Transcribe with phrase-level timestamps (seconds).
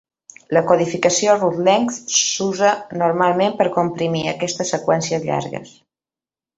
[0.57, 5.81] La codificació Run-length s'usa normalment per comprimir aquestes seqüències llargues.